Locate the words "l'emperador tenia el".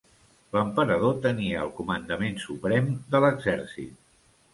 0.55-1.69